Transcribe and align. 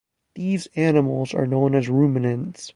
These 0.33 0.67
animals 0.75 1.31
are 1.35 1.45
known 1.45 1.75
as 1.75 1.87
ruminants. 1.87 2.67